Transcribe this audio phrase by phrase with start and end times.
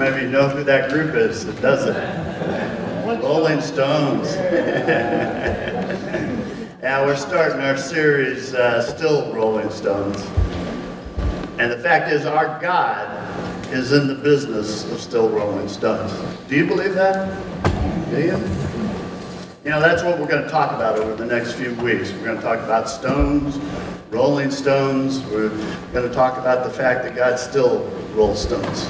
[0.00, 1.62] Of you know who that group is it?
[3.22, 4.34] Rolling Stones.
[6.82, 10.20] yeah, we're starting our series, uh, Still Rolling Stones.
[11.58, 13.08] And the fact is, our God
[13.72, 16.12] is in the business of still rolling stones.
[16.48, 17.32] Do you believe that?
[18.10, 18.36] Do you?
[19.64, 22.10] You know, that's what we're going to talk about over the next few weeks.
[22.12, 23.58] We're going to talk about stones,
[24.10, 25.20] rolling stones.
[25.26, 25.50] We're
[25.92, 28.86] going to talk about the fact that God still rolls stones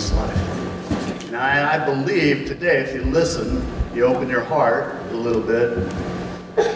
[0.00, 1.30] this life.
[1.30, 3.62] Now, I, I believe today, if you listen,
[3.94, 5.76] you open your heart a little bit,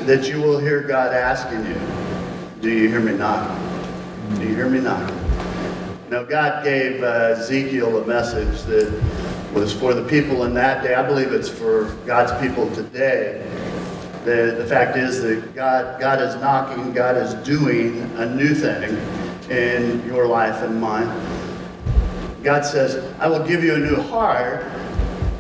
[0.07, 3.57] that you will hear God asking you, Do you hear me knocking?
[4.39, 5.17] Do you hear me knocking?
[6.11, 9.03] Now, God gave uh, Ezekiel a message that
[9.55, 10.95] was for the people in that day.
[10.95, 13.43] I believe it's for God's people today.
[14.25, 18.99] The, the fact is that God, God is knocking, God is doing a new thing
[19.51, 21.34] in your life and mine.
[22.45, 24.63] God says, I will give you a new heart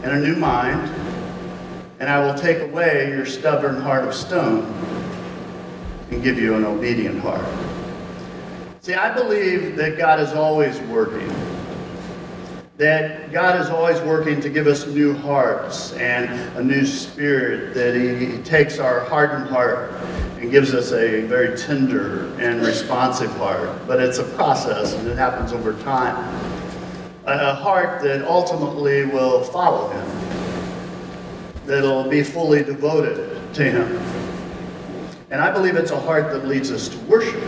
[0.02, 0.90] and a new mind,
[2.00, 4.64] and I will take away your stubborn heart of stone
[6.10, 7.46] and give you an obedient heart.
[8.80, 11.30] See, I believe that God is always working
[12.76, 17.94] that God is always working to give us new hearts and a new spirit, that
[17.94, 19.92] He, takes our hardened heart
[20.40, 23.70] and gives us a very tender and responsive heart.
[23.86, 26.16] But it's a process and it happens over time.
[27.26, 30.06] A, heart that ultimately will follow Him,
[31.64, 33.96] that'll be fully devoted to Him.
[35.30, 37.42] And I believe it's a heart that leads us to worship,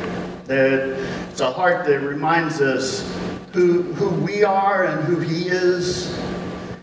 [0.47, 3.15] that it's a heart that reminds us
[3.53, 6.19] who, who we are and who He is.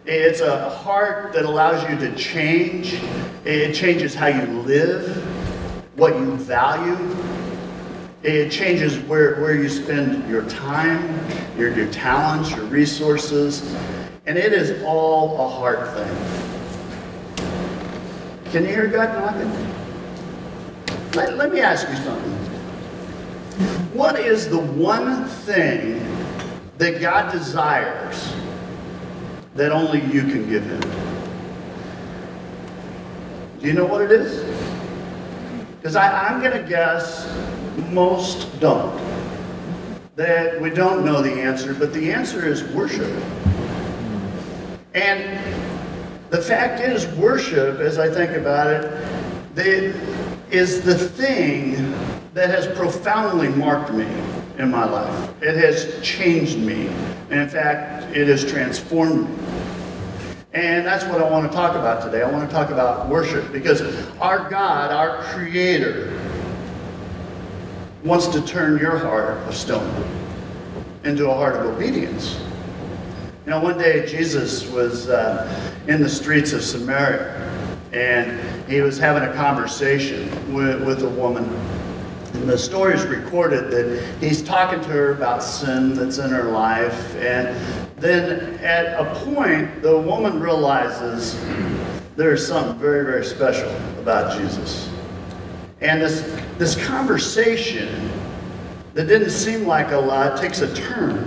[0.06, 3.00] It's a heart that allows you to change.
[3.46, 5.18] It changes how you live,
[5.98, 6.96] what you value.
[8.24, 11.20] It changes where, where you spend your time,
[11.58, 13.76] your, your talents, your resources.
[14.26, 16.16] And it is all a heart thing.
[18.52, 19.52] Can you hear God knocking?
[21.16, 22.32] Let, let me ask you something.
[23.94, 26.00] What is the one thing
[26.78, 28.34] that God desires
[29.56, 30.82] that only you can give him.
[33.60, 34.44] Do you know what it is?
[35.78, 37.26] Because I'm going to guess
[37.94, 39.00] most don't.
[40.16, 43.12] That we don't know the answer, but the answer is worship.
[44.94, 45.40] And
[46.30, 49.94] the fact is, worship, as I think about it, they,
[50.52, 51.94] is the thing
[52.34, 54.08] that has profoundly marked me
[54.58, 55.34] in my life.
[55.42, 56.88] It has changed me.
[57.30, 59.46] And in fact, it has transformed me.
[60.54, 62.22] And that's what I want to talk about today.
[62.22, 63.82] I want to talk about worship because
[64.20, 66.12] our God, our Creator,
[68.04, 70.06] wants to turn your heart of stone
[71.04, 72.40] into a heart of obedience.
[73.46, 77.40] You know, one day Jesus was uh, in the streets of Samaria
[77.92, 81.46] and he was having a conversation with, with a woman
[82.34, 86.52] and the story is recorded that he's talking to her about sin that's in her
[86.52, 87.16] life.
[87.16, 87.56] And
[87.98, 91.40] then at a point, the woman realizes
[92.16, 94.90] there's something very, very special about Jesus.
[95.84, 96.22] And this,
[96.58, 98.10] this conversation
[98.94, 101.18] that didn't seem like a lot takes a turn.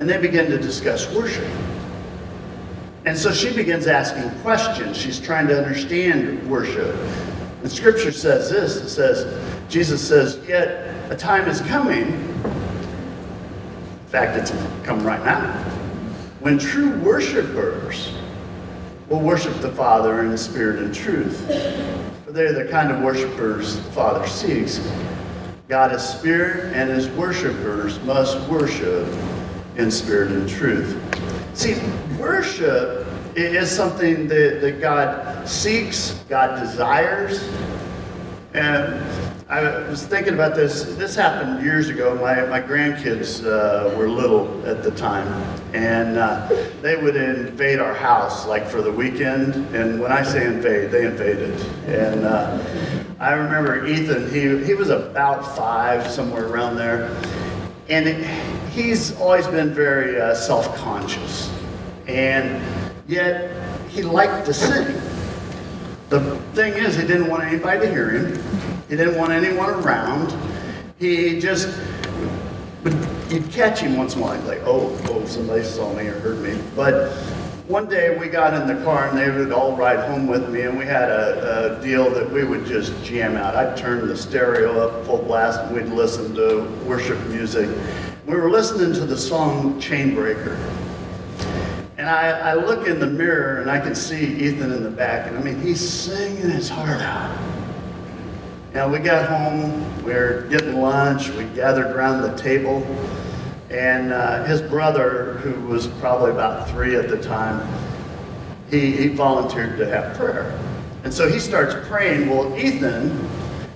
[0.00, 1.48] And they begin to discuss worship.
[3.04, 4.96] And so she begins asking questions.
[4.96, 6.94] She's trying to understand worship.
[7.62, 12.08] And scripture says this it says, Jesus says, Yet a time is coming.
[12.08, 12.48] In
[14.08, 14.50] fact, it's
[14.84, 15.52] come right now.
[16.40, 18.12] When true worshipers
[19.08, 22.11] will worship the Father in the Spirit and truth.
[22.32, 24.80] They're the kind of worshipers the Father seeks.
[25.68, 29.06] God is spirit, and his worshipers must worship
[29.76, 30.98] in spirit and truth.
[31.52, 31.74] See,
[32.18, 33.06] worship
[33.36, 37.46] is something that, that God seeks, God desires.
[38.54, 38.94] And
[39.50, 40.84] I was thinking about this.
[40.96, 42.14] This happened years ago.
[42.14, 45.26] My, my grandkids uh, were little at the time,
[45.74, 46.48] and uh,
[46.82, 49.54] they would invade our house like for the weekend.
[49.74, 51.58] And when I say invade, they invaded.
[51.86, 52.62] And uh,
[53.18, 57.16] I remember Ethan, he, he was about five, somewhere around there.
[57.88, 58.24] And it,
[58.70, 61.50] he's always been very uh, self conscious.
[62.06, 62.62] And
[63.12, 63.50] Yet
[63.90, 64.86] he liked to sing.
[66.08, 68.42] The thing is, he didn't want anybody to hear him.
[68.88, 70.34] He didn't want anyone around.
[70.98, 71.68] He just
[72.82, 72.92] but
[73.30, 76.40] you'd catch him once in a while, like, oh, oh, somebody saw me or heard
[76.40, 76.60] me.
[76.74, 77.12] But
[77.68, 80.62] one day we got in the car and they would all ride home with me,
[80.62, 83.54] and we had a, a deal that we would just jam out.
[83.54, 87.68] I'd turn the stereo up full blast and we'd listen to worship music.
[88.26, 90.58] we were listening to the song Chainbreaker.
[91.98, 95.28] And I, I look in the mirror and I can see Ethan in the back,
[95.28, 97.51] and I mean, he's singing his heart out.
[98.74, 102.82] Now, we got home, we were getting lunch, we gathered around the table,
[103.68, 107.68] and uh, his brother, who was probably about three at the time,
[108.70, 110.58] he, he volunteered to have prayer.
[111.04, 112.30] And so he starts praying.
[112.30, 113.28] Well, Ethan,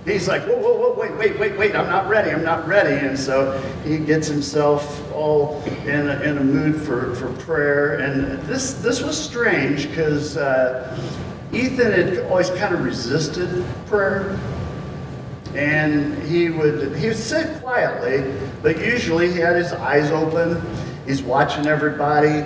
[0.03, 3.05] he's like, whoa, whoa, whoa, wait, wait, wait, wait, I'm not ready, I'm not ready.
[3.05, 7.99] And so he gets himself all in a, in a mood for, for prayer.
[7.99, 10.99] And this, this was strange because uh,
[11.53, 14.39] Ethan had always kind of resisted prayer.
[15.57, 18.31] And he would, he would sit quietly,
[18.61, 20.61] but usually he had his eyes open,
[21.07, 22.45] he's watching everybody,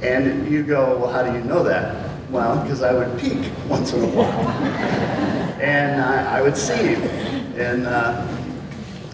[0.00, 2.08] and you go, well, how do you know that?
[2.30, 4.30] Well, because I would peek once in a while.
[5.60, 7.02] and I, I would see him.
[7.60, 8.26] And uh,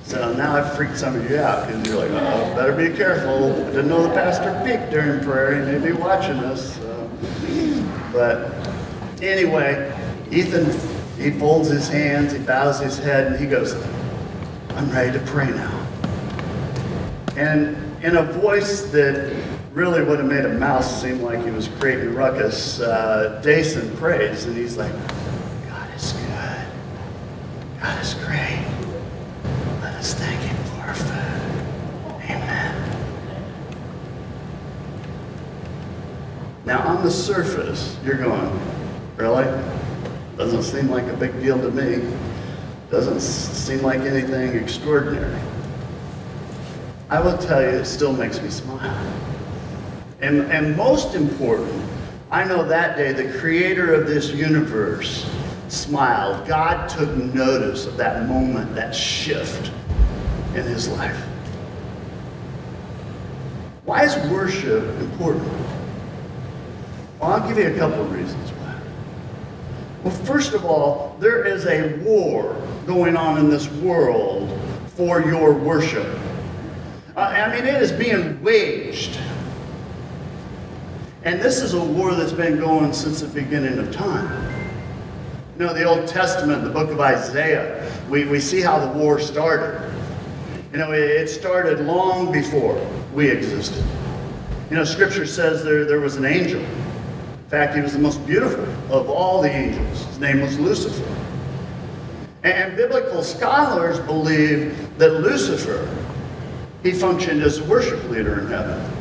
[0.02, 3.52] so now I've freaked some of you out because you're like, oh, better be careful.
[3.52, 5.64] I didn't know the pastor peeked during prayer.
[5.64, 6.76] He may be watching us.
[6.76, 7.10] So.
[8.12, 8.52] But
[9.22, 9.92] anyway,
[10.30, 10.66] Ethan,
[11.18, 13.74] he folds his hands, he bows his head, and he goes,
[14.70, 15.86] I'm ready to pray now.
[17.36, 19.34] And in a voice that
[19.72, 24.44] really would have made a mouse seem like he was creating ruckus, uh, Dason prays,
[24.44, 24.92] and he's like,
[25.68, 26.66] God is good.
[27.80, 28.64] God is great.
[29.82, 32.30] Let us thank him for our food.
[32.30, 32.74] Amen.
[36.64, 38.60] Now, on the surface, you're going,
[39.16, 39.46] really?
[40.38, 42.08] Doesn't seem like a big deal to me.
[42.92, 45.36] Doesn't seem like anything extraordinary.
[47.10, 49.12] I will tell you, it still makes me smile.
[50.20, 51.84] And, and most important,
[52.30, 55.28] I know that day the creator of this universe
[55.66, 56.46] smiled.
[56.46, 59.72] God took notice of that moment, that shift
[60.54, 61.18] in his life.
[63.84, 65.52] Why is worship important?
[67.18, 68.52] Well, I'll give you a couple of reasons.
[70.04, 72.56] Well, first of all, there is a war
[72.86, 74.48] going on in this world
[74.86, 76.06] for your worship.
[77.16, 79.18] Uh, I mean, it is being waged.
[81.24, 84.54] And this is a war that's been going since the beginning of time.
[85.58, 89.18] You know, the Old Testament, the book of Isaiah, we, we see how the war
[89.18, 89.92] started.
[90.72, 92.80] You know, it, it started long before
[93.12, 93.84] we existed.
[94.70, 96.64] You know, Scripture says there, there was an angel.
[97.48, 98.62] In fact, he was the most beautiful
[98.94, 100.04] of all the angels.
[100.04, 101.16] His name was Lucifer.
[102.42, 105.88] And biblical scholars believe that Lucifer,
[106.82, 108.92] he functioned as a worship leader in heaven.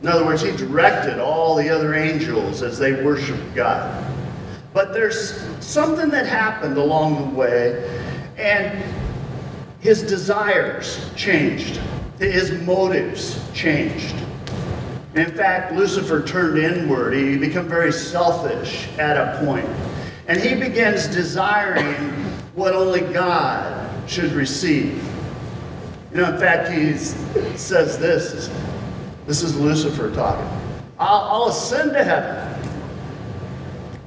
[0.00, 4.02] In other words, he directed all the other angels as they worshiped God.
[4.72, 8.02] But there's something that happened along the way,
[8.38, 8.82] and
[9.80, 11.78] his desires changed,
[12.18, 14.14] his motives changed.
[15.14, 17.14] In fact, Lucifer turned inward.
[17.14, 19.68] He became very selfish at a point.
[20.26, 21.94] And he begins desiring
[22.54, 25.02] what only God should receive.
[26.10, 26.96] You know, in fact, he
[27.56, 28.50] says this
[29.26, 30.46] this is Lucifer talking.
[30.98, 32.70] I'll, I'll ascend to heaven.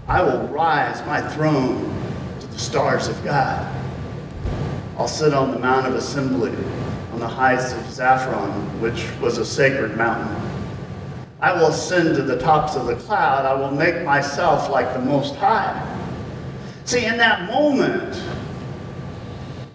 [0.07, 1.83] I will rise my throne
[2.39, 3.75] to the stars of God.
[4.97, 6.53] I'll sit on the Mount of Assembly,
[7.13, 10.46] on the heights of Zaphon, which was a sacred mountain.
[11.39, 13.45] I will ascend to the tops of the cloud.
[13.45, 15.83] I will make myself like the Most High.
[16.85, 18.23] See, in that moment,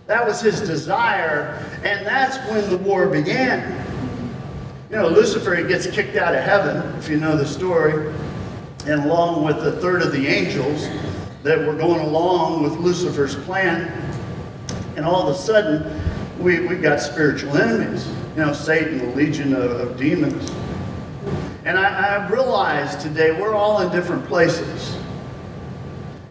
[0.07, 3.79] that was his desire, and that's when the war began.
[4.91, 8.13] You know, Lucifer gets kicked out of heaven, if you know the story,
[8.87, 10.89] and along with a third of the angels
[11.45, 13.87] that were going along with Lucifer's plan.
[14.97, 16.01] And all of a sudden,
[16.41, 18.09] we, we got spiritual enemies.
[18.37, 20.51] You know, Satan, the legion of, of demons.
[21.65, 24.97] And I, I realize today we're all in different places.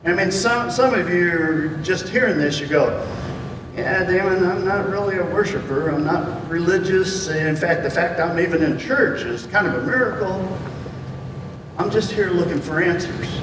[0.04, 3.08] I mean, some, some of you are just hearing this, you go,
[3.76, 5.90] yeah, Damon, I'm not really a worshiper.
[5.90, 7.30] I'm not religious.
[7.30, 10.58] In fact, the fact I'm even in church is kind of a miracle.
[11.78, 13.40] I'm just here looking for answers.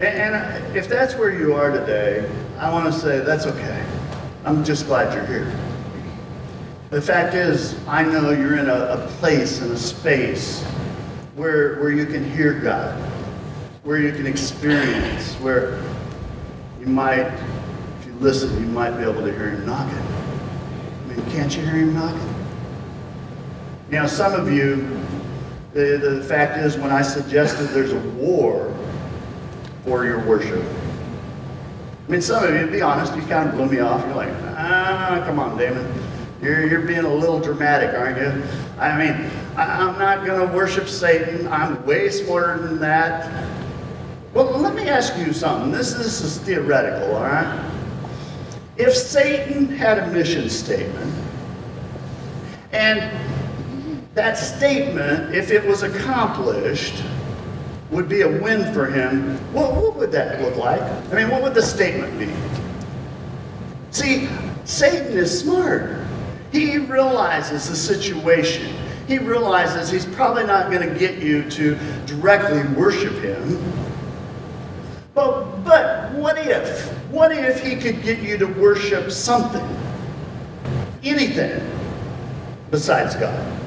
[0.00, 3.86] And, and if that's where you are today, I want to say that's okay.
[4.44, 5.58] I'm just glad you're here.
[6.90, 10.62] The fact is, I know you're in a, a place and a space
[11.34, 12.98] where, where you can hear God,
[13.82, 15.82] where you can experience, where
[16.78, 17.26] you might
[18.00, 19.98] if you listen, you might be able to hear him knocking.
[19.98, 22.34] I mean, can't you hear him knocking?
[23.90, 24.88] Know, some of you,
[25.74, 28.74] the, the fact is, when I suggested there's a war
[29.84, 30.64] for your worship,
[32.08, 34.04] I mean, some of you, to be honest, you kind of blew me off.
[34.06, 35.86] You're like, ah, come on, Damon.
[36.40, 38.42] You're, you're being a little dramatic, aren't you?
[38.78, 41.46] I mean, I'm not going to worship Satan.
[41.48, 43.48] I'm way smarter than that.
[44.32, 45.70] Well, let me ask you something.
[45.70, 47.70] This, this is theoretical, all right?
[48.78, 51.14] If Satan had a mission statement,
[52.72, 53.12] and
[54.14, 57.02] that statement, if it was accomplished,
[57.90, 60.80] would be a win for him, well, what would that look like?
[60.80, 62.32] I mean, what would the statement be?
[63.90, 64.30] See,
[64.64, 65.98] Satan is smart.
[66.50, 68.74] He realizes the situation.
[69.06, 73.60] He realizes he's probably not going to get you to directly worship him.
[75.14, 76.88] But, but what if?
[77.10, 79.64] What if he could get you to worship something?
[81.02, 81.60] Anything
[82.70, 83.58] besides God?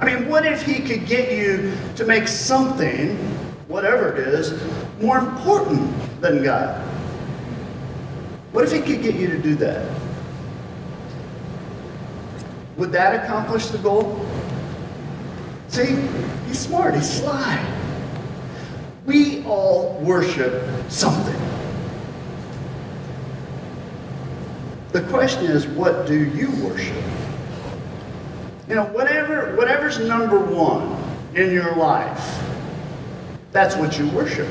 [0.00, 3.16] I mean, what if he could get you to make something,
[3.68, 4.62] whatever it is,
[5.00, 6.80] more important than God?
[8.52, 9.88] What if he could get you to do that?
[12.76, 14.26] Would that accomplish the goal?
[15.68, 15.96] See,
[16.46, 17.64] he's smart, he's sly.
[19.06, 21.40] We all worship something.
[24.92, 27.02] The question is, what do you worship?
[28.68, 30.96] You know, whatever, whatever's number one
[31.34, 32.42] in your life,
[33.52, 34.48] that's what you worship.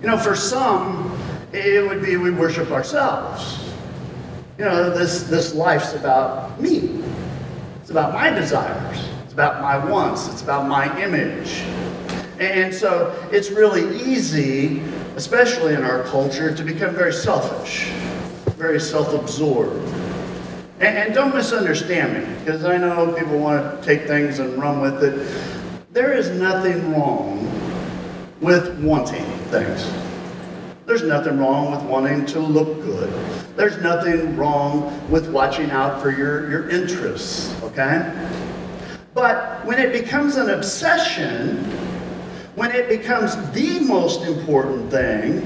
[0.00, 1.18] You know, for some,
[1.52, 3.63] it would be we worship ourselves.
[4.56, 7.02] You know, this, this life's about me.
[7.80, 9.08] It's about my desires.
[9.24, 10.28] It's about my wants.
[10.28, 11.62] It's about my image.
[12.38, 14.80] And so it's really easy,
[15.16, 17.88] especially in our culture, to become very selfish,
[18.56, 19.76] very self absorbed.
[20.78, 24.80] And, and don't misunderstand me, because I know people want to take things and run
[24.80, 25.84] with it.
[25.92, 27.40] There is nothing wrong
[28.40, 30.03] with wanting things.
[30.94, 33.12] There's nothing wrong with wanting to look good.
[33.56, 38.14] There's nothing wrong with watching out for your, your interests, okay?
[39.12, 41.64] But when it becomes an obsession,
[42.54, 45.44] when it becomes the most important thing,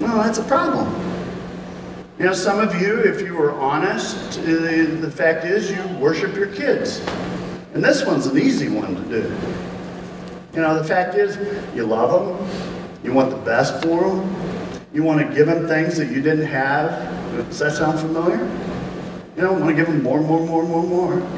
[0.00, 0.92] well, that's a problem.
[2.18, 6.48] You know, some of you, if you were honest, the fact is you worship your
[6.48, 6.98] kids.
[7.74, 9.36] And this one's an easy one to do.
[10.52, 11.38] You know, the fact is
[11.76, 12.69] you love them,
[13.02, 16.46] you want the best for them, you want to give them things that you didn't
[16.46, 16.90] have.
[17.48, 18.38] Does that sound familiar?
[19.36, 21.28] You know, want to give them more, more, more, more, more.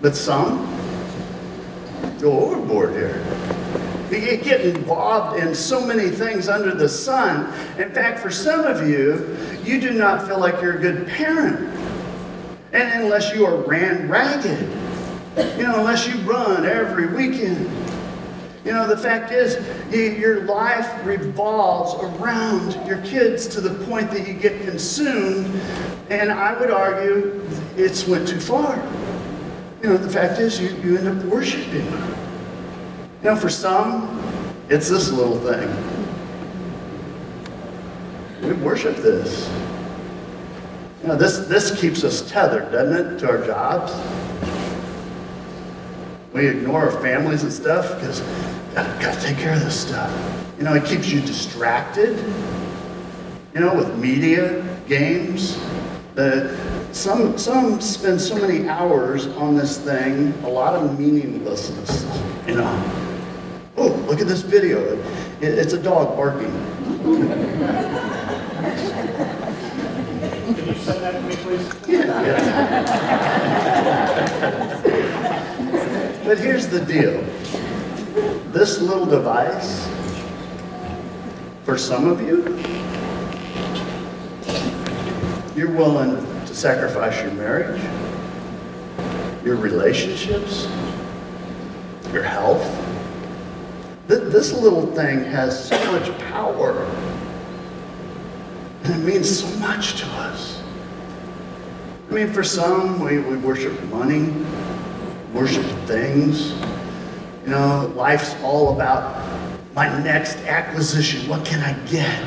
[0.00, 0.72] But some
[2.20, 3.22] go overboard here.
[4.10, 7.52] You get involved in so many things under the sun.
[7.78, 11.58] In fact, for some of you, you do not feel like you're a good parent.
[12.72, 14.60] And unless you are ran ragged,
[15.58, 17.66] you know, unless you run every weekend.
[18.66, 24.26] You know, the fact is, your life revolves around your kids to the point that
[24.26, 25.46] you get consumed.
[26.10, 28.74] And I would argue it's went too far.
[29.84, 31.86] You know, the fact is, you, you end up worshiping.
[33.22, 34.20] You know, for some,
[34.68, 35.68] it's this little thing.
[38.42, 39.48] We worship this.
[41.02, 43.92] You know, this, this keeps us tethered, doesn't it, to our jobs?
[46.32, 48.20] We ignore our families and stuff because
[48.76, 50.12] got, got to take care of this stuff.
[50.58, 52.16] You know, it keeps you distracted.
[53.54, 55.58] You know, with media, games.
[56.14, 56.54] The,
[56.92, 62.04] some, some spend so many hours on this thing, a lot of meaninglessness,
[62.46, 62.92] you know.
[63.76, 64.98] Oh, look at this video.
[65.40, 66.52] It, it's a dog barking.
[70.54, 71.66] Can you send that to me, please?
[71.86, 72.84] Yeah, yeah.
[76.24, 77.22] but here's the deal.
[78.56, 79.86] This little device,
[81.64, 82.42] for some of you,
[85.54, 87.78] you're willing to sacrifice your marriage,
[89.44, 90.66] your relationships,
[92.14, 92.64] your health,
[94.06, 96.86] this little thing has so much power.
[98.84, 100.62] And it means so much to us.
[102.08, 104.32] I mean, for some, we, we worship money,
[105.34, 106.54] worship things.
[107.46, 109.24] You know, life's all about
[109.72, 111.28] my next acquisition.
[111.28, 112.26] What can I get?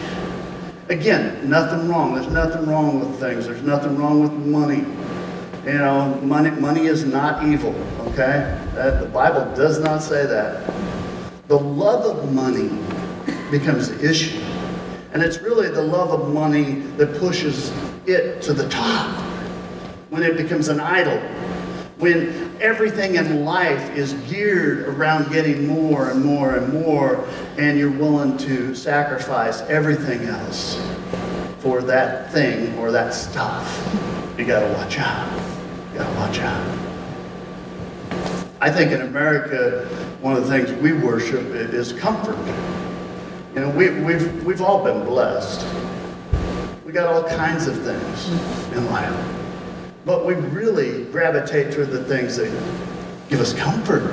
[0.87, 2.13] Again, nothing wrong.
[2.13, 3.45] There's nothing wrong with things.
[3.45, 4.85] There's nothing wrong with money.
[5.65, 7.75] You know, money, money is not evil,
[8.07, 8.57] okay?
[8.75, 10.71] That, the Bible does not say that
[11.49, 12.69] the love of money
[13.51, 14.39] becomes the issue.
[15.11, 17.73] And it's really the love of money that pushes
[18.05, 19.17] it to the top.
[20.11, 21.19] When it becomes an idol.
[21.99, 27.27] When everything in life is geared around getting more and more and more,
[27.57, 30.81] and you're willing to sacrifice everything else.
[31.59, 33.67] for that thing or that stuff,
[34.37, 35.29] you gotta watch out.
[35.91, 36.77] You gotta watch out.
[38.61, 39.85] I think in America,
[40.21, 42.37] one of the things we worship is comfort.
[43.53, 45.67] You know, we, we've, we've all been blessed.
[46.85, 48.29] We got all kinds of things
[48.71, 49.38] in life.
[50.09, 52.49] But we really gravitate toward the things that
[53.29, 54.09] give us comfort.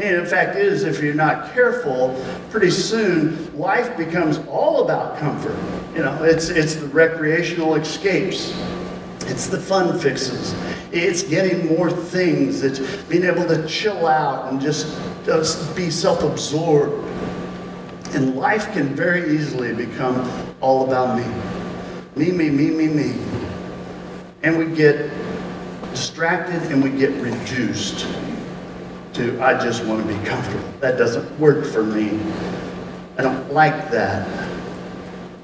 [0.00, 5.56] And in fact is, if you're not careful, pretty soon life becomes all about comfort.
[5.94, 8.52] You know, it's, it's the recreational escapes.
[9.26, 10.56] It's the fun fixes.
[10.90, 12.64] It's getting more things.
[12.64, 16.94] It's being able to chill out and just, just be self-absorbed.
[18.12, 20.28] And life can very easily become
[20.60, 21.24] all about me.
[22.16, 23.31] Me, me, me, me, me.
[24.42, 25.10] And we get
[25.90, 28.06] distracted and we get reduced
[29.14, 30.68] to, I just want to be comfortable.
[30.80, 32.18] That doesn't work for me.
[33.18, 34.26] I don't like that.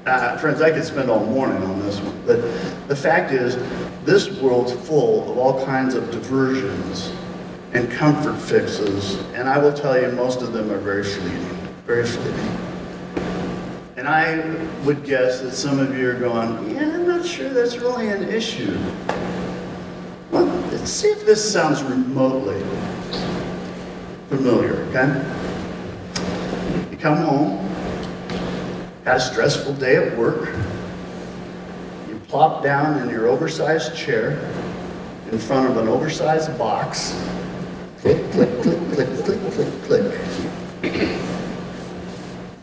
[0.05, 2.41] Uh, friends, I could spend all morning on this one, but
[2.87, 3.57] the fact is,
[4.05, 7.13] this world's full of all kinds of diversions
[7.73, 11.45] and comfort fixes, and I will tell you, most of them are very fleeting,
[11.85, 12.68] very fleeting.
[13.99, 14.39] And I
[14.85, 18.29] would guess that some of you are going, yeah, I'm not sure that's really an
[18.29, 18.79] issue.
[20.31, 22.61] Well, let's see if this sounds remotely
[24.29, 25.07] familiar, okay?
[26.89, 27.57] You come home,
[29.03, 30.47] had a stressful day at work,
[32.07, 34.39] you plop down in your oversized chair
[35.29, 37.21] in front of an oversized box,
[37.99, 40.19] click, click, click, click, click.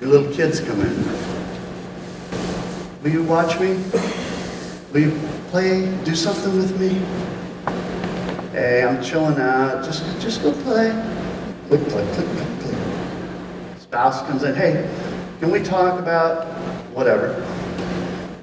[0.01, 1.05] Your little kids come in.
[3.03, 3.75] Will you watch me?
[4.91, 6.89] Will you play, do something with me?
[8.53, 9.85] Hey, I'm chilling out.
[9.85, 10.91] Just, just go play.
[11.69, 12.79] Click, click, click, click, click.
[13.79, 14.55] Spouse comes in.
[14.55, 14.91] Hey,
[15.39, 16.47] can we talk about
[16.95, 17.45] whatever?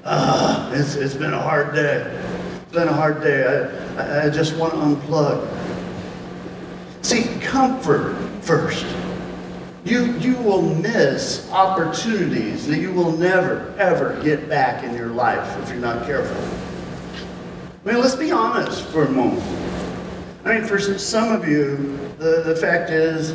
[0.04, 2.02] Ah, it's, it's been a hard day.
[2.62, 3.68] It's been a hard day.
[3.98, 5.44] I, I just want to unplug.
[7.02, 8.86] See, comfort first.
[9.84, 15.58] You, you will miss opportunities that you will never, ever get back in your life
[15.62, 16.40] if you're not careful.
[17.84, 19.42] I mean, let's be honest for a moment.
[20.46, 23.32] I mean, for some of you, the, the fact is,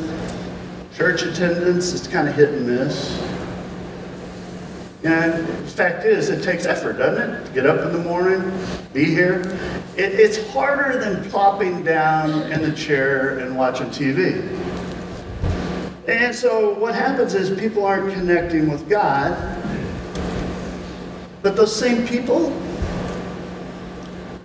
[0.96, 3.16] church attendance is kind of hit and miss.
[5.04, 7.46] And the fact is, it takes effort, doesn't it?
[7.46, 8.42] To get up in the morning,
[8.92, 9.40] be here.
[9.96, 14.42] It, it's harder than plopping down in the chair and watching TV.
[16.08, 19.36] And so what happens is people aren't connecting with God,
[21.42, 22.50] but those same people,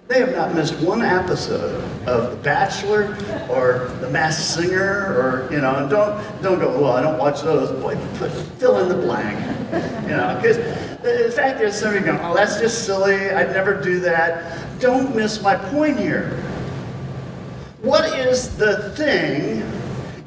[0.08, 3.18] they have not missed one episode of The Bachelor
[3.50, 7.42] or The Masked Singer or, you know, and don't, don't go, well, I don't watch
[7.42, 7.72] those.
[7.82, 7.96] Boy,
[8.60, 9.40] fill in the blank.
[10.04, 10.58] You know, because
[11.02, 13.32] the fact is, some of you go, oh, that's just silly.
[13.32, 14.80] I'd never do that.
[14.80, 16.30] Don't miss my point here.
[17.82, 19.64] What is the thing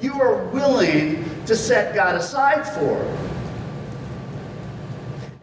[0.01, 3.17] you are willing to set God aside for.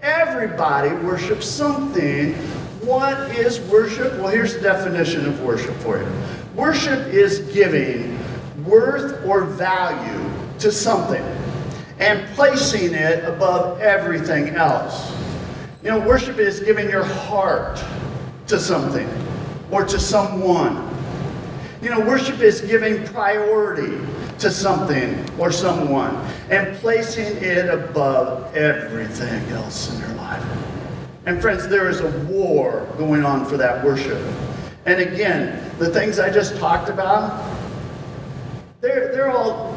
[0.01, 2.33] Everybody worships something.
[2.81, 4.13] What is worship?
[4.19, 6.11] Well, here's the definition of worship for you
[6.53, 8.17] worship is giving
[8.63, 11.23] worth or value to something
[11.99, 15.11] and placing it above everything else.
[15.83, 17.83] You know, worship is giving your heart
[18.47, 19.09] to something
[19.71, 20.89] or to someone.
[21.81, 23.97] You know, worship is giving priority
[24.39, 26.15] to something or someone
[26.49, 30.45] and placing it above everything else in your life.
[31.25, 34.21] And friends, there is a war going on for that worship.
[34.85, 37.51] And again, the things I just talked about,
[38.81, 39.75] they're, they're all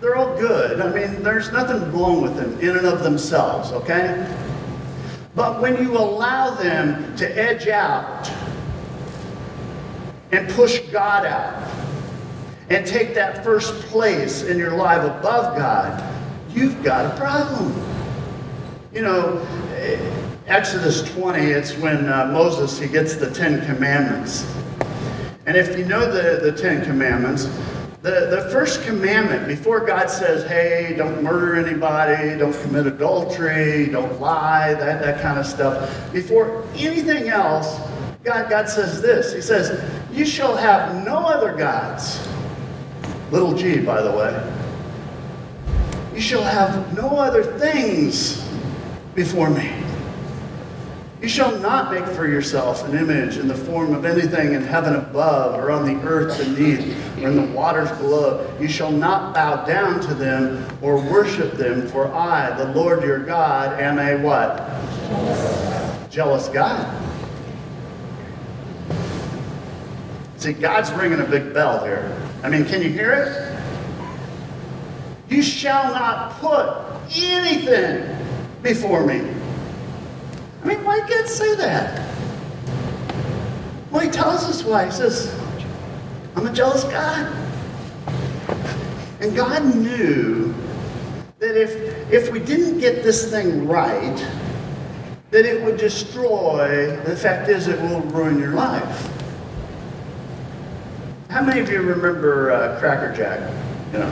[0.00, 0.80] they're all good.
[0.80, 4.24] I mean, there's nothing wrong with them in and of themselves, okay?
[5.34, 8.30] But when you allow them to edge out
[10.32, 11.85] and push God out,
[12.68, 16.02] and take that first place in your life above God,
[16.50, 17.74] you've got a problem.
[18.92, 19.46] You know,
[20.46, 24.50] Exodus 20, it's when uh, Moses, he gets the Ten Commandments.
[25.46, 27.44] And if you know the, the Ten Commandments,
[28.02, 34.20] the, the first commandment, before God says, hey, don't murder anybody, don't commit adultery, don't
[34.20, 37.78] lie, that, that kind of stuff, before anything else,
[38.22, 39.32] God, God says this.
[39.32, 42.26] He says, you shall have no other gods
[43.30, 44.52] Little g, by the way.
[46.14, 48.46] You shall have no other things
[49.14, 49.72] before me.
[51.20, 54.94] You shall not make for yourself an image in the form of anything in heaven
[54.94, 56.80] above, or on the earth beneath,
[57.18, 58.54] or in the waters below.
[58.60, 63.18] You shall not bow down to them or worship them, for I, the Lord your
[63.18, 64.58] God, am a what?
[66.10, 67.02] jealous Jealous God.
[70.36, 72.25] See, God's ringing a big bell here.
[72.42, 73.56] I mean, can you hear it?
[75.28, 76.68] You shall not put
[77.16, 78.16] anything
[78.62, 79.20] before me.
[80.62, 82.14] I mean, why God say that?
[83.90, 84.86] Well, he tells us why.
[84.86, 85.34] He says,
[86.36, 87.32] I'm a jealous God.
[89.20, 90.54] And God knew
[91.38, 94.16] that if, if we didn't get this thing right,
[95.30, 99.12] that it would destroy, the fact is, it will ruin your life.
[101.36, 103.38] How many of you remember uh, Cracker Jack?
[103.92, 104.08] You know,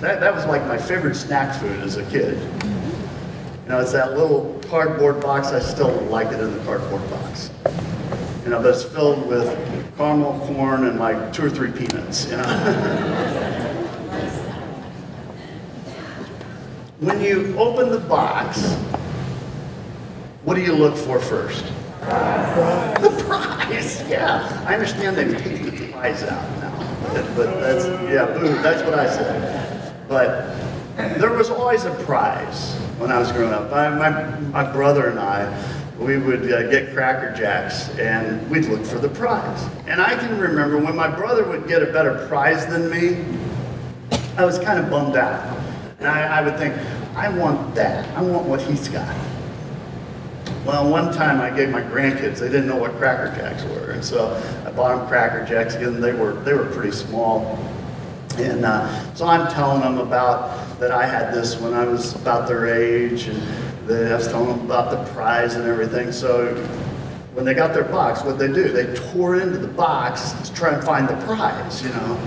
[0.00, 2.40] that, that was like my favorite snack food as a kid.
[2.62, 5.48] You know, it's that little cardboard box.
[5.48, 7.50] I still like it in the cardboard box.
[8.44, 9.48] You know, it's filled with
[9.96, 12.44] caramel corn and like two or three peanuts, you know.
[17.00, 18.74] when you open the box,
[20.44, 21.64] what do you look for first?
[23.00, 24.64] The prize, yeah.
[24.68, 25.24] I understand they
[26.04, 28.26] prize out now, but that's, yeah,
[28.60, 30.06] that's what I said.
[30.06, 30.54] But
[31.18, 33.70] there was always a prize when I was growing up.
[33.70, 35.48] My, my, my brother and I,
[35.98, 39.66] we would uh, get Cracker Jacks and we'd look for the prize.
[39.86, 43.24] And I can remember when my brother would get a better prize than me,
[44.36, 45.56] I was kind of bummed out.
[46.00, 46.74] And I, I would think,
[47.16, 48.06] I want that.
[48.14, 49.33] I want what he's got.
[50.64, 53.90] Well, one time I gave my grandkids, they didn't know what Cracker Jacks were.
[53.90, 56.00] And so I bought them Cracker Jacks again.
[56.00, 57.58] They were, they were pretty small.
[58.38, 62.48] And uh, so I'm telling them about that I had this when I was about
[62.48, 63.28] their age.
[63.28, 63.42] And
[63.86, 66.10] they, I was telling them about the prize and everything.
[66.12, 66.54] So
[67.34, 68.72] when they got their box, what they do?
[68.72, 72.18] They tore into the box to try and find the prize, you know.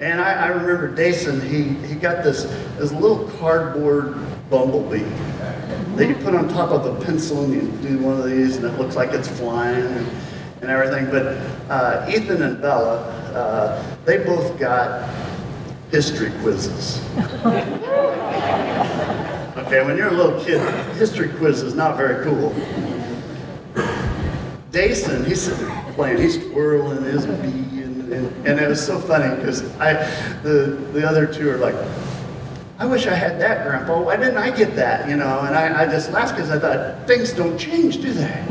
[0.00, 2.44] And I, I remember Dason, he, he got this,
[2.78, 4.16] this little cardboard
[4.50, 5.04] bumblebee
[5.96, 8.64] that you put on top of a pencil and you do one of these and
[8.64, 10.06] it looks like it's flying and,
[10.62, 11.06] and everything.
[11.10, 11.26] But
[11.70, 12.98] uh, Ethan and Bella,
[13.34, 15.08] uh, they both got
[15.90, 17.00] history quizzes.
[19.56, 20.60] okay, when you're a little kid,
[20.96, 22.54] history quiz is not very cool.
[24.70, 25.48] Dason, he's
[25.94, 27.70] playing, he's twirling his bee
[28.12, 29.94] and, and it was so funny because I,
[30.42, 31.74] the, the other two are like,
[32.80, 34.00] I wish I had that, Grandpa.
[34.00, 35.06] Why didn't I get that?
[35.06, 38.44] You know, and I, I just laughed because I thought, things don't change, do they?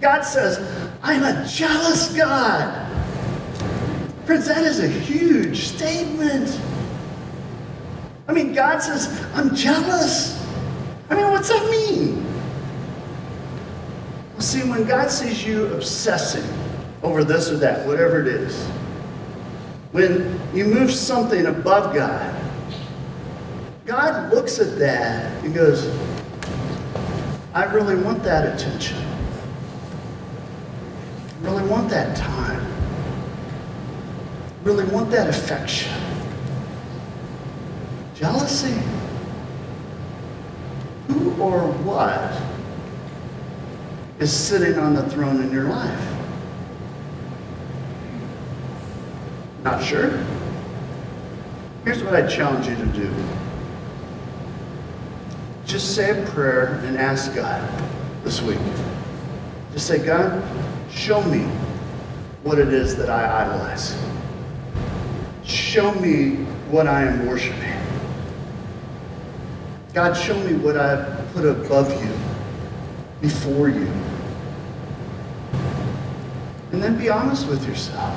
[0.00, 0.58] God says,
[1.04, 2.84] I'm a jealous God.
[4.24, 6.60] Friends, that is a huge statement.
[8.26, 10.44] I mean, God says, I'm jealous.
[11.08, 12.24] I mean, what's that mean?
[14.32, 16.44] Well, see, when God sees you obsessing
[17.04, 18.66] over this or that, whatever it is.
[19.92, 22.35] When you move something above God,
[23.86, 25.88] God looks at that and goes,
[27.54, 28.98] I really want that attention.
[31.30, 32.60] I really want that time.
[34.50, 35.92] I really want that affection.
[38.16, 38.76] Jealousy.
[41.06, 42.42] Who or what
[44.18, 46.12] is sitting on the throne in your life?
[49.62, 50.24] Not sure?
[51.84, 53.14] Here's what I challenge you to do.
[55.66, 57.68] Just say a prayer and ask God
[58.22, 58.58] this week.
[59.72, 60.42] Just say, God,
[60.90, 61.40] show me
[62.44, 64.00] what it is that I idolize.
[65.44, 66.36] Show me
[66.70, 67.74] what I am worshiping.
[69.92, 72.12] God, show me what I have put above you,
[73.20, 73.90] before you.
[76.70, 78.16] And then be honest with yourself.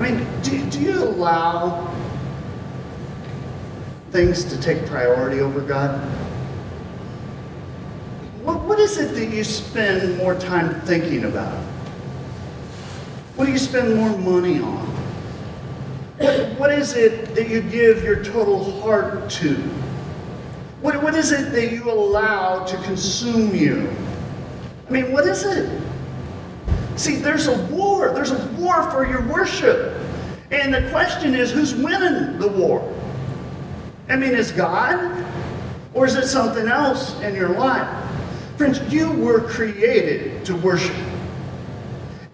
[0.00, 1.91] I mean, do, do you allow
[4.12, 5.98] things to take priority over God?
[8.42, 11.58] What, what is it that you spend more time thinking about?
[13.36, 14.86] What do you spend more money on?
[16.18, 19.54] What, what is it that you give your total heart to?
[20.82, 23.90] What, what is it that you allow to consume you?
[24.88, 25.80] I mean, what is it?
[26.96, 28.12] See, there's a war.
[28.12, 29.96] There's a war for your worship.
[30.50, 32.86] And the question is, who's winning the war?
[34.12, 35.24] I mean, is God?
[35.94, 37.88] Or is it something else in your life?
[38.58, 40.94] Friends, you were created to worship.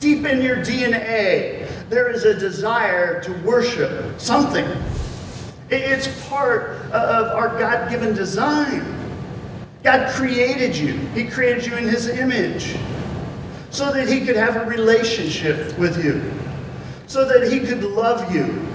[0.01, 4.67] Deep in your DNA, there is a desire to worship something.
[5.71, 8.85] It's part of our God given design.
[9.85, 12.77] God created you, He created you in His image
[13.71, 16.33] so that he could have a relationship with you,
[17.07, 18.67] so that he could love you,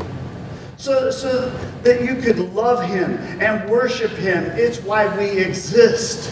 [0.84, 1.50] so, so
[1.84, 4.44] that you could love him and worship him.
[4.48, 6.30] It's why we exist.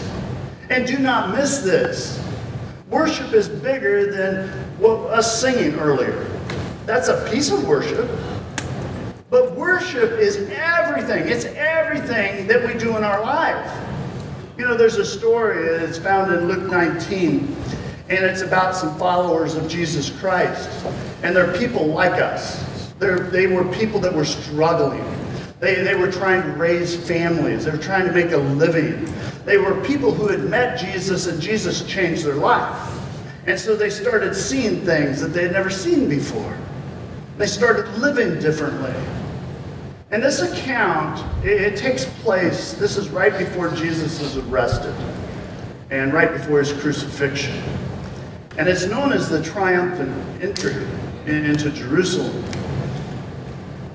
[0.68, 2.22] And do not miss this.
[2.90, 6.28] Worship is bigger than what us singing earlier.
[6.84, 8.06] That's a piece of worship.
[9.30, 11.28] But worship is everything.
[11.28, 13.80] It's everything that we do in our life.
[14.58, 17.56] You know, there's a story that's found in Luke 19,
[18.10, 20.68] and it's about some followers of Jesus Christ.
[21.22, 22.71] And they're people like us.
[23.02, 25.04] They're, they were people that were struggling.
[25.58, 27.64] They, they were trying to raise families.
[27.64, 29.12] They were trying to make a living.
[29.44, 32.96] They were people who had met Jesus and Jesus changed their life.
[33.48, 36.56] And so they started seeing things that they had never seen before.
[37.38, 38.94] They started living differently.
[40.12, 44.94] And this account, it, it takes place, this is right before Jesus is arrested
[45.90, 47.60] and right before his crucifixion.
[48.58, 50.86] And it's known as the triumphant entry
[51.26, 52.44] into Jerusalem.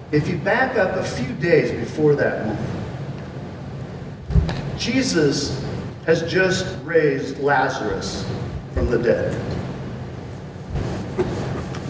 [0.10, 2.70] If you back up a few days before that moment,
[4.78, 5.65] Jesus
[6.06, 8.26] has just raised Lazarus
[8.74, 9.34] from the dead.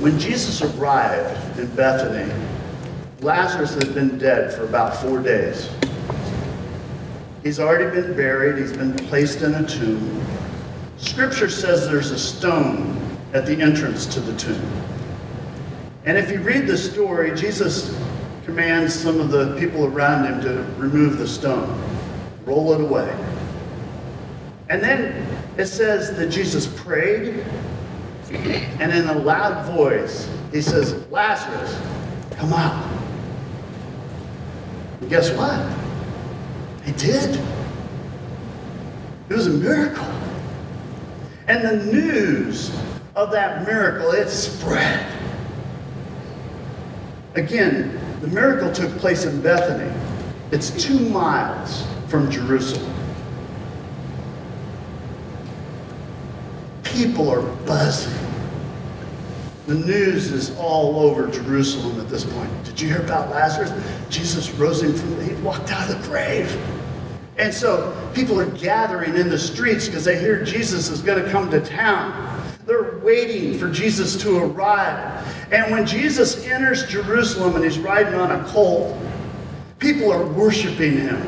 [0.02, 2.34] When Jesus arrived in Bethany,
[3.22, 5.70] Lazarus had been dead for about four days.
[7.44, 10.26] He's already been buried, he's been placed in a tomb.
[10.98, 13.00] Scripture says there's a stone
[13.34, 14.72] at the entrance to the tomb.
[16.06, 17.96] And if you read the story, Jesus
[18.48, 21.84] commands some of the people around him to remove the stone,
[22.46, 23.14] roll it away.
[24.70, 27.46] And then it says that Jesus prayed,
[28.32, 31.78] and in a loud voice, he says, Lazarus,
[32.38, 32.90] come out.
[35.02, 35.60] And guess what?
[36.86, 37.38] He did.
[39.30, 40.08] It was a miracle.
[41.50, 42.74] And the news
[43.14, 45.06] of that miracle, it spread.
[47.36, 49.90] Again, the miracle took place in Bethany.
[50.52, 52.94] It's two miles from Jerusalem.
[56.84, 58.14] People are buzzing.
[59.68, 62.52] The news is all over Jerusalem at this point.
[62.66, 63.72] Did you hear about Lazarus?
[64.10, 66.50] Jesus rose him from, he walked out of the grave.
[67.38, 71.30] And so people are gathering in the streets because they hear Jesus is going to
[71.32, 72.12] come to town.
[72.68, 75.26] They're waiting for Jesus to arrive.
[75.54, 78.98] And when Jesus enters Jerusalem and he's riding on a colt,
[79.80, 81.26] people are worshiping him.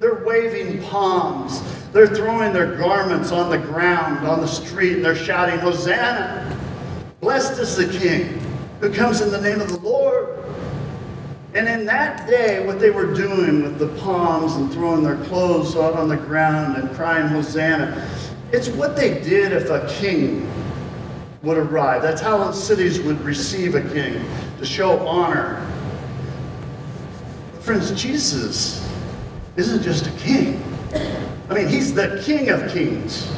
[0.00, 1.62] They're waving palms.
[1.92, 6.58] They're throwing their garments on the ground, on the street, and they're shouting, Hosanna!
[7.20, 8.40] Blessed is the King
[8.80, 10.44] who comes in the name of the Lord.
[11.54, 15.76] And in that day, what they were doing with the palms and throwing their clothes
[15.76, 18.08] out on the ground and crying, Hosanna,
[18.52, 20.48] it's what they did if a king
[21.42, 22.02] would arrive.
[22.02, 24.24] That's how cities would receive a king,
[24.58, 25.66] to show honor.
[27.60, 28.88] Friends, Jesus
[29.56, 30.62] isn't just a king.
[31.48, 33.30] I mean, he's the king of kings.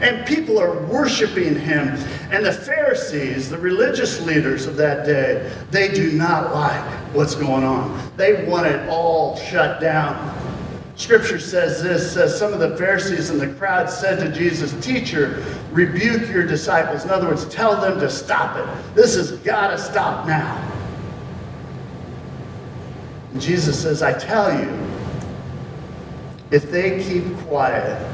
[0.00, 1.88] And people are worshiping him.
[2.30, 7.64] And the Pharisees, the religious leaders of that day, they do not like what's going
[7.64, 8.10] on.
[8.16, 10.43] They want it all shut down.
[10.96, 15.44] Scripture says this says some of the Pharisees in the crowd said to Jesus, Teacher,
[15.72, 17.04] rebuke your disciples.
[17.04, 18.94] In other words, tell them to stop it.
[18.94, 20.70] This has got to stop now.
[23.32, 24.70] And Jesus says, I tell you,
[26.52, 28.10] if they keep quiet,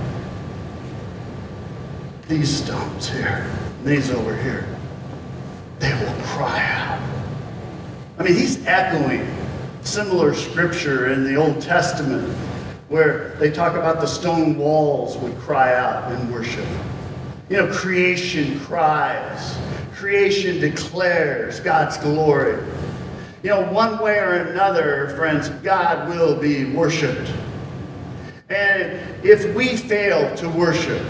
[2.27, 3.51] these stones here,
[3.85, 4.67] these over here,
[5.81, 7.03] they will cry out.
[8.19, 9.27] I mean, he's echoing
[9.83, 12.35] similar scripture in the Old Testament
[12.91, 16.67] where they talk about the stone walls would cry out in worship.
[17.49, 19.57] You know, creation cries,
[19.95, 22.61] creation declares God's glory.
[23.45, 27.33] You know, one way or another, friends, God will be worshiped.
[28.49, 31.07] And if we fail to worship,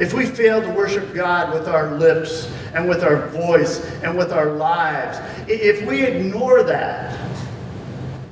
[0.00, 4.32] if we fail to worship God with our lips and with our voice and with
[4.32, 7.16] our lives, if we ignore that,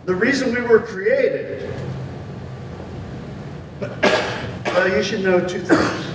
[0.05, 1.70] the reason we were created
[3.81, 6.07] well, you should know two things.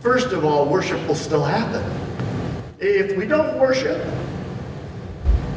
[0.00, 1.84] First of all, worship will still happen.
[2.78, 4.04] If we don't worship,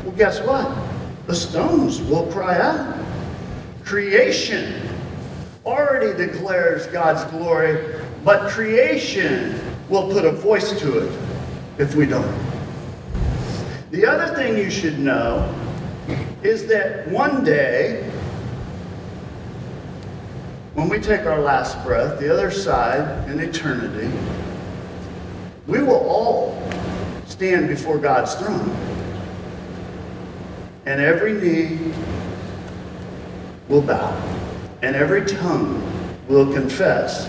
[0.04, 0.76] well, guess what?
[1.28, 2.98] The stones will cry out.
[3.84, 4.88] Creation
[5.66, 11.20] already declares God's glory, but creation will put a voice to it
[11.78, 12.34] if we don't.
[13.92, 15.54] The other thing you should know
[16.44, 18.10] is that one day
[20.73, 24.12] when we take our last breath, the other side in eternity,
[25.67, 26.62] we will all
[27.25, 28.69] stand before God's throne.
[30.86, 31.93] And every knee
[33.69, 34.12] will bow,
[34.81, 35.81] and every tongue
[36.27, 37.27] will confess.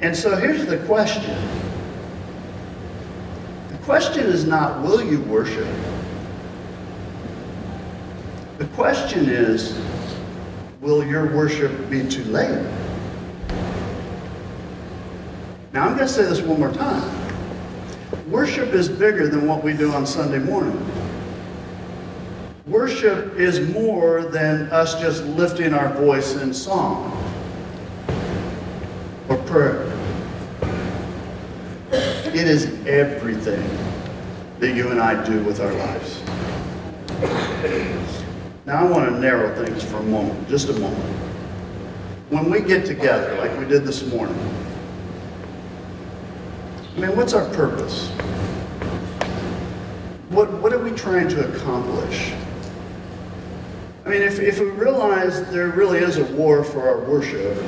[0.00, 1.36] And so here's the question.
[3.70, 5.66] The question is not, will you worship?
[8.58, 9.76] The question is,
[10.82, 12.50] will your worship be too late?
[15.72, 17.08] Now, I'm going to say this one more time.
[18.28, 20.84] Worship is bigger than what we do on Sunday morning.
[22.66, 27.10] Worship is more than us just lifting our voice in song
[29.28, 29.88] or prayer.
[32.34, 33.62] It is everything
[34.58, 36.22] that you and I do with our lives.
[38.64, 41.02] Now, I want to narrow things for a moment, just a moment.
[42.30, 44.38] When we get together, like we did this morning,
[46.96, 48.08] I mean, what's our purpose?
[50.28, 52.32] What, what are we trying to accomplish?
[54.06, 57.60] I mean, if, if we realize there really is a war for our worship,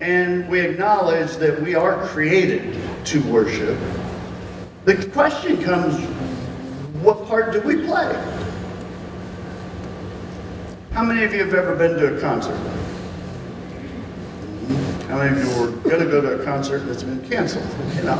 [0.00, 3.76] and we acknowledge that we are created to worship,
[4.84, 5.98] the question comes
[7.02, 8.33] what part do we play?
[10.94, 12.56] How many of you have ever been to a concert?
[15.08, 17.66] How many of you were going to go to a concert that's been canceled?
[17.96, 18.14] You know?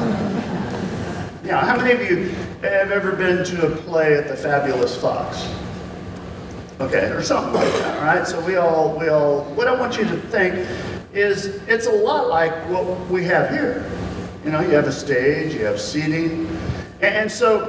[1.45, 2.31] Yeah, how many of you
[2.63, 5.49] have ever been to a play at the Fabulous Fox?
[6.81, 8.27] Okay, or something like that, right?
[8.27, 10.55] So we all, we all, what I want you to think
[11.13, 13.89] is it's a lot like what we have here.
[14.45, 16.49] You know, you have a stage, you have seating,
[17.01, 17.67] and so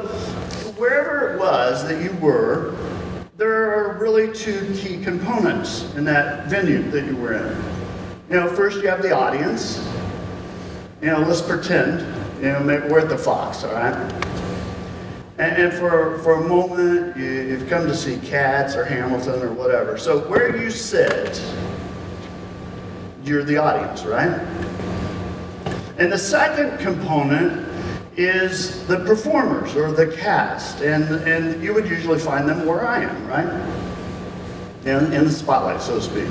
[0.77, 2.75] wherever it was that you were,
[3.37, 7.63] there are really two key components in that venue that you were in.
[8.29, 9.85] You know, first you have the audience.
[11.01, 11.99] You know, let's pretend,
[12.41, 13.93] you know, we're at the Fox, all right?
[15.37, 19.51] And, and for, for a moment, you, you've come to see Cats or Hamilton or
[19.51, 19.97] whatever.
[19.97, 21.41] So where you sit,
[23.25, 24.31] you're the audience, right?
[25.97, 27.64] And the second component
[28.17, 30.81] is the performers or the cast.
[30.81, 33.47] And, and you would usually find them where I am, right?
[34.85, 36.29] In, in the spotlight, so to speak.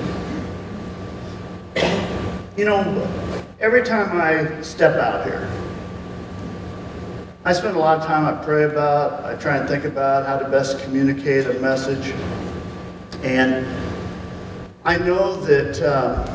[2.57, 5.51] You know, every time I step out here,
[7.45, 10.39] I spend a lot of time I pray about, I try and think about how
[10.39, 12.15] to best communicate a message.
[13.23, 13.67] And
[14.85, 16.27] I know that uh,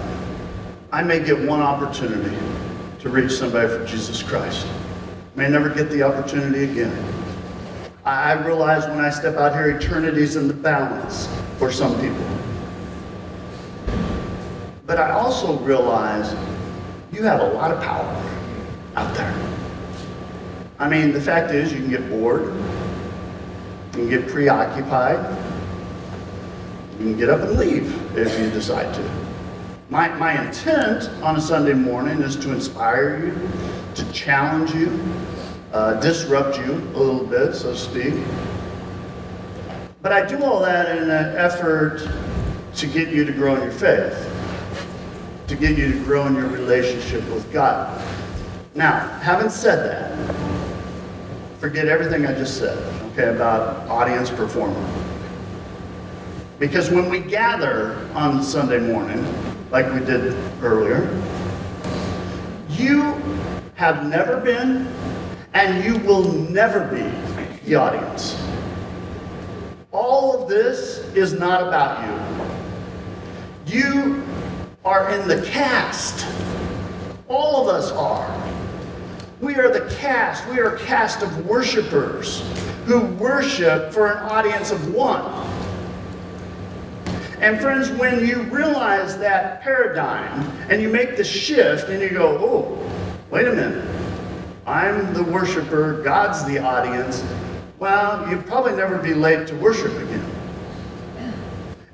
[0.92, 2.38] I may get one opportunity
[3.00, 4.68] to reach somebody for Jesus Christ.
[5.36, 7.20] May never get the opportunity again.
[8.06, 12.26] I realize when I step out here, eternity's in the balance for some people.
[14.86, 16.36] But I also realize
[17.12, 18.06] you have a lot of power
[18.96, 19.34] out there.
[20.80, 25.38] I mean, the fact is, you can get bored, you can get preoccupied,
[26.98, 29.30] you can get up and leave if you decide to.
[29.90, 33.50] My, my intent on a Sunday morning is to inspire you,
[33.96, 34.88] to challenge you,
[35.74, 38.14] uh, disrupt you a little bit, so to speak.
[40.02, 42.10] But I do all that in an effort
[42.76, 44.32] to get you to grow in your faith,
[45.48, 48.02] to get you to grow in your relationship with God.
[48.76, 50.36] Now, having said that,
[51.60, 52.78] forget everything I just said,
[53.12, 54.88] okay, about audience performer.
[56.60, 59.26] Because when we gather on Sunday morning,
[59.72, 61.08] like we did earlier.
[62.70, 63.14] You
[63.76, 64.88] have never been
[65.54, 67.10] and you will never be
[67.66, 68.42] the audience.
[69.92, 72.06] All of this is not about
[73.68, 73.80] you.
[73.80, 74.24] You
[74.86, 76.26] are in the cast.
[77.28, 78.48] All of us are.
[79.42, 80.48] We are the cast.
[80.50, 82.42] We are a cast of worshipers
[82.86, 85.24] who worship for an audience of one.
[87.40, 92.38] And friends, when you realize that paradigm and you make the shift and you go,
[92.38, 92.92] oh,
[93.32, 93.99] wait a minute,
[94.70, 97.24] I'm the worshiper, God's the audience,
[97.80, 100.24] well, you'd probably never be late to worship again.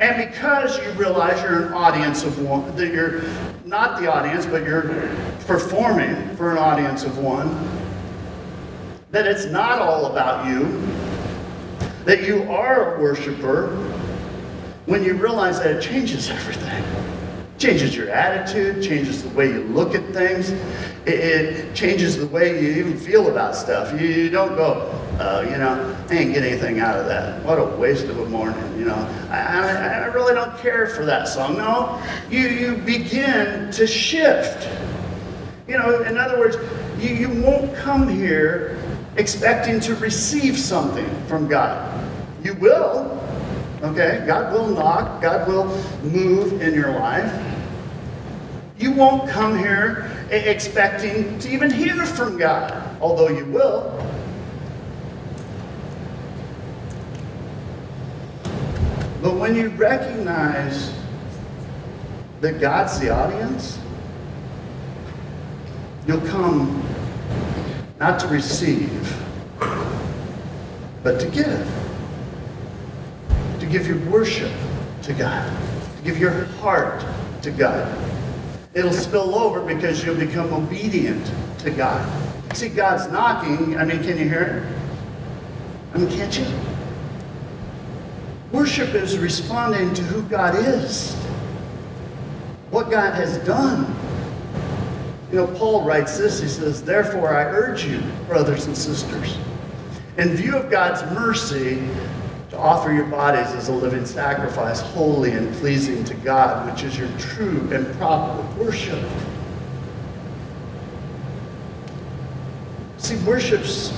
[0.02, 3.22] And because you realize you're an audience of one, that you're
[3.64, 5.10] not the audience, but you're
[5.48, 7.48] performing for an audience of one,
[9.12, 10.66] that it's not all about you,
[12.04, 13.68] that you are a worshiper,
[14.86, 16.84] when you realize that it changes everything.
[17.66, 20.60] Changes your attitude, changes the way you look at things, it,
[21.08, 24.00] it changes the way you even feel about stuff.
[24.00, 24.82] You, you don't go,
[25.20, 27.44] uh, you know, I ain't get anything out of that.
[27.44, 28.94] What a waste of a morning, you know.
[29.32, 31.58] I, I, I really don't care for that song.
[31.58, 32.00] No,
[32.30, 34.70] you, you begin to shift.
[35.68, 36.58] You know, in other words,
[37.00, 38.78] you, you won't come here
[39.18, 42.08] expecting to receive something from God.
[42.44, 43.16] You will,
[43.86, 44.24] Okay?
[44.26, 45.66] God will knock, God will
[46.04, 47.32] move in your life.
[48.86, 53.90] You won't come here expecting to even hear from God, although you will.
[59.24, 60.94] But when you recognize
[62.42, 63.80] that God's the audience,
[66.06, 66.88] you'll come
[68.00, 69.18] not to receive,
[71.02, 71.68] but to give.
[73.62, 74.52] To give your worship
[75.02, 75.52] to God,
[75.98, 77.04] to give your heart
[77.42, 78.15] to God.
[78.76, 82.06] It'll spill over because you'll become obedient to God.
[82.54, 83.78] See, God's knocking.
[83.78, 85.96] I mean, can you hear it?
[85.96, 86.46] I mean, can't you?
[88.52, 91.14] Worship is responding to who God is,
[92.70, 93.96] what God has done.
[95.32, 96.42] You know, Paul writes this.
[96.42, 99.38] He says, Therefore, I urge you, brothers and sisters,
[100.18, 101.82] in view of God's mercy,
[102.56, 106.98] to offer your bodies as a living sacrifice, holy and pleasing to God, which is
[106.98, 109.04] your true and proper worship.
[112.98, 113.94] See, worship's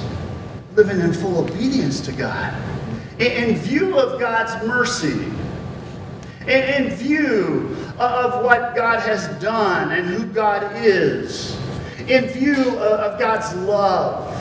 [0.75, 2.51] living in full obedience to God.
[3.19, 5.31] In view of God's mercy,
[6.47, 11.55] in view of what God has done and who God is,
[12.07, 14.33] in view of God's love,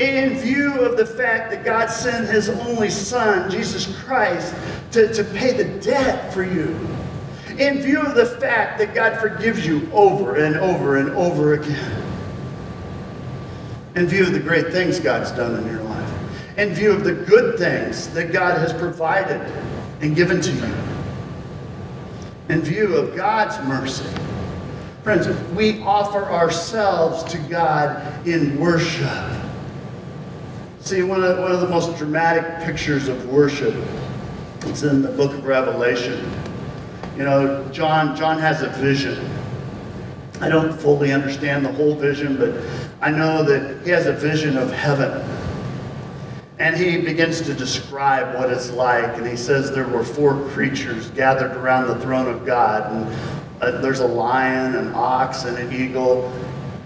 [0.00, 4.54] in view of the fact that God sent his only Son, Jesus Christ,
[4.92, 6.78] to, to pay the debt for you,
[7.58, 12.02] in view of the fact that God forgives you over and over and over again,
[13.96, 16.12] in view of the great things God's done in your life,
[16.56, 19.40] in view of the good things that God has provided
[20.00, 20.74] and given to you,
[22.48, 24.08] in view of God's mercy.
[25.02, 29.37] Friends, we offer ourselves to God in worship.
[30.88, 33.74] See, one of, one of the most dramatic pictures of worship
[34.64, 36.32] is in the book of Revelation.
[37.14, 39.30] You know, John, John has a vision.
[40.40, 42.64] I don't fully understand the whole vision, but
[43.02, 45.22] I know that he has a vision of heaven.
[46.58, 49.18] And he begins to describe what it's like.
[49.18, 52.90] And he says there were four creatures gathered around the throne of God.
[52.90, 56.32] And uh, there's a lion, an ox, and an eagle.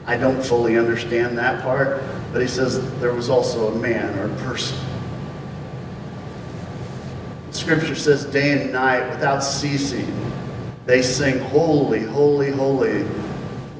[0.06, 2.02] I don't fully understand that part.
[2.32, 4.78] But he says there was also a man or a person.
[7.50, 10.12] Scripture says day and night without ceasing,
[10.86, 13.04] they sing, Holy, holy, holy,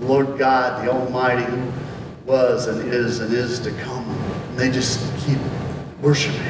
[0.00, 1.72] Lord God, the Almighty, who
[2.26, 4.09] was and is and is to come.
[4.50, 5.38] And they just keep
[6.00, 6.40] worshiping.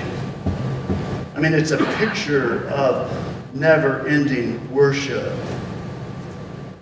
[1.35, 3.11] I mean, it's a picture of
[3.55, 5.33] never ending worship.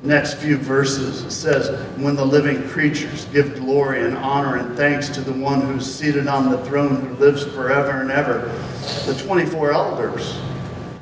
[0.02, 5.10] Next few verses it says, When the living creatures give glory and honor and thanks
[5.10, 8.48] to the one who's seated on the throne who lives forever and ever,
[9.04, 10.38] the 24 elders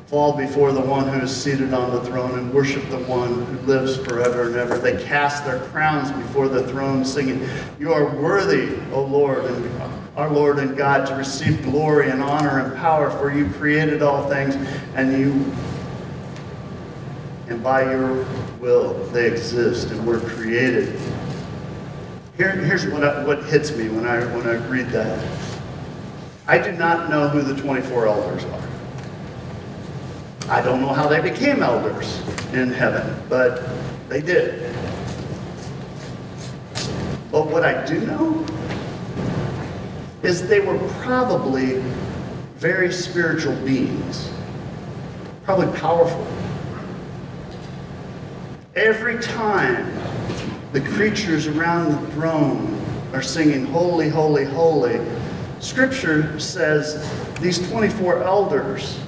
[0.09, 3.59] fall before the one who is seated on the throne and worship the one who
[3.67, 4.79] lives forever and ever.
[4.79, 7.47] They cast their crowns before the throne, singing,
[7.79, 9.83] You are worthy, O Lord, and
[10.17, 14.29] our Lord and God, to receive glory and honor and power, for you created all
[14.29, 14.57] things,
[14.97, 15.45] and you
[17.49, 18.25] and by your
[18.61, 20.99] will they exist and were created.
[22.37, 25.27] Here, here's what, I, what hits me when I, when I read that.
[26.47, 28.69] I do not know who the 24 elders are.
[30.49, 32.23] I don't know how they became elders
[32.53, 33.69] in heaven, but
[34.09, 34.75] they did.
[37.31, 38.47] But what I do know
[40.23, 41.83] is they were probably
[42.57, 44.31] very spiritual beings,
[45.45, 46.27] probably powerful.
[48.79, 49.93] Every time
[50.71, 52.81] the creatures around the throne
[53.13, 55.01] are singing, Holy, Holy, Holy,
[55.59, 57.05] Scripture says
[57.41, 59.01] these 24 elders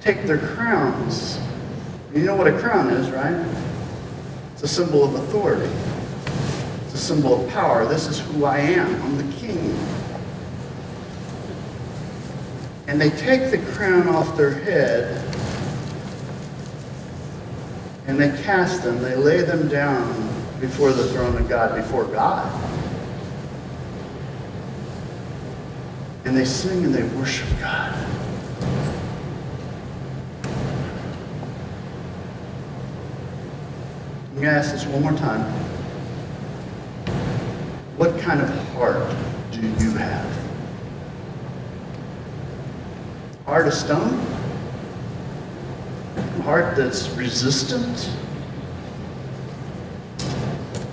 [0.00, 1.40] take their crowns.
[2.14, 3.44] You know what a crown is, right?
[4.52, 5.68] It's a symbol of authority.
[6.84, 7.86] It's a symbol of power.
[7.86, 9.02] This is who I am.
[9.02, 9.76] I'm the king.
[12.86, 15.29] And they take the crown off their head
[18.10, 20.04] and they cast them, they lay them down
[20.58, 22.50] before the throne of God, before God.
[26.24, 27.94] And they sing and they worship God.
[34.26, 35.42] I'm going to ask this one more time.
[37.96, 39.08] What kind of heart
[39.52, 40.26] do you have?
[43.46, 44.29] Heart of stone?
[46.42, 48.10] heart that's resistant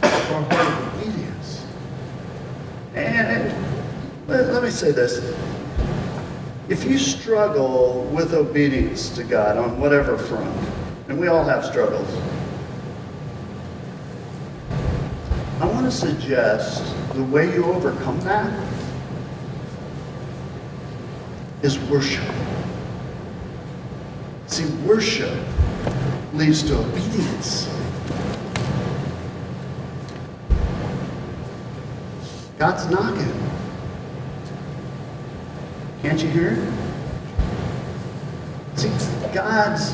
[0.03, 1.65] or a heart of obedience?
[2.95, 3.53] And
[4.27, 5.35] let, let me say this.
[6.69, 10.53] If you struggle with obedience to God on whatever front,
[11.07, 12.09] and we all have struggles,
[15.61, 16.83] I want to suggest
[17.13, 18.51] the way you overcome that
[21.63, 22.23] is worship.
[24.57, 25.37] See, worship
[26.33, 27.69] leads to obedience.
[32.57, 33.31] God's knocking.
[36.01, 36.73] Can't you hear it?
[38.79, 38.89] See,
[39.31, 39.93] God's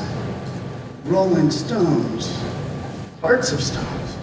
[1.04, 2.42] rolling stones,
[3.20, 4.16] hearts of stones.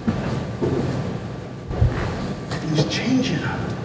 [2.72, 3.78] He's changing them.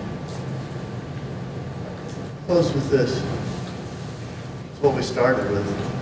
[2.47, 3.23] Close with this.
[4.71, 5.95] It's what we started with.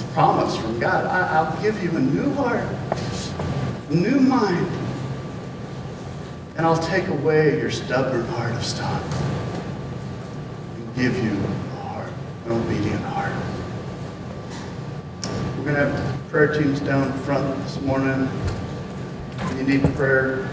[0.00, 1.04] It's a promise from God.
[1.04, 2.64] I, I'll give you a new heart,
[3.90, 4.66] new mind,
[6.56, 9.02] and I'll take away your stubborn heart of stone
[10.74, 12.10] and give you a heart,
[12.46, 13.34] an obedient heart.
[15.58, 18.26] We're going to have prayer teams down front this morning.
[19.38, 20.48] If you need prayer,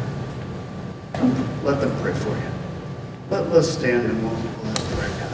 [1.64, 2.52] let them pray for you.
[3.30, 5.28] Let, let's stand and we'll, we'll have prayer time.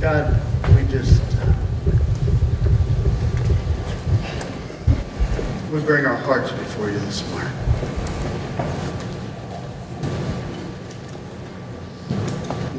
[0.00, 0.40] God,
[0.76, 1.52] we just, uh,
[5.72, 6.52] we bring our hearts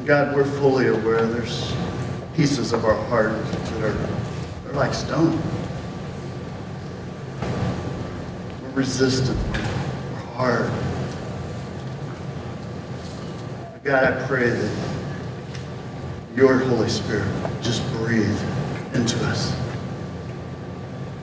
[0.07, 1.73] God, we're fully aware there's
[2.33, 5.37] pieces of our heart that are, are like stone.
[8.61, 9.37] We're resistant.
[9.51, 10.71] We're hard.
[13.83, 14.77] God, I pray that
[16.37, 17.27] your Holy Spirit
[17.61, 18.39] just breathe
[18.93, 19.53] into us.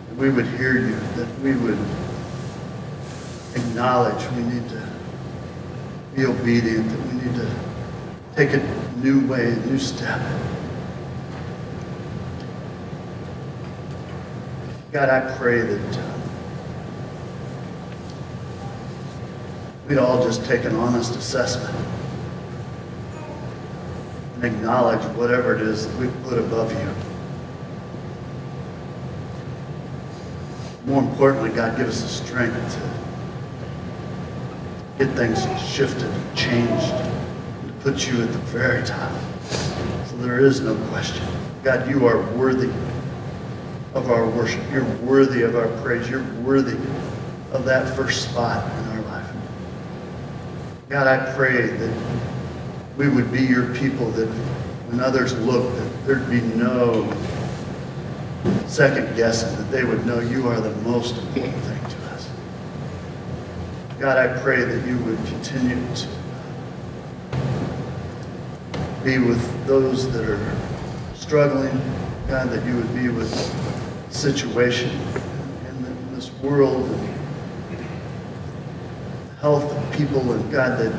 [0.09, 1.79] That we would hear you, that we would
[3.75, 4.89] acknowledge we need to
[6.15, 7.51] be obedient, that we need to
[8.37, 10.21] take a new way, a new step.
[14.93, 16.13] God, I pray that uh,
[19.89, 21.75] we'd all just take an honest assessment
[24.37, 26.95] and acknowledge whatever it is that we've put above you.
[30.87, 33.04] More importantly, God, give us the strength to
[34.99, 39.13] get things shifted, changed, and put you at the very top.
[40.07, 41.27] So there is no question.
[41.63, 42.71] God, you are worthy
[43.95, 44.63] of our worship.
[44.73, 46.09] You're worthy of our praise.
[46.09, 46.77] You're worthy
[47.53, 49.31] of that first spot in our life.
[50.89, 51.97] God, I pray that
[52.97, 54.29] we would be your people, that
[54.89, 57.11] when others look, that there'd be no
[58.67, 62.04] second guessing, that they would know you are the most important thing to us.
[63.99, 66.09] God, I pray that you would continue to
[69.05, 70.57] be with those that are
[71.15, 71.81] struggling.
[72.27, 73.31] God, that you would be with
[74.09, 74.91] the situation
[75.69, 77.87] in this world and
[79.41, 80.93] health of people, and God, that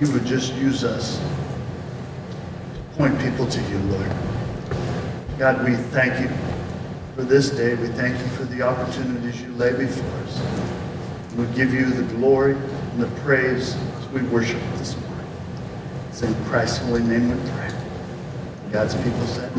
[0.00, 4.10] you would just use us to point people to you, Lord.
[5.38, 6.30] God, we thank you
[7.14, 7.74] for this day.
[7.74, 10.67] We thank you for the opportunities you lay before us.
[11.38, 15.26] We give you the glory and the praise as we worship this morning.
[16.08, 17.70] It's in Christ's holy name we pray.
[18.72, 19.52] God's people said.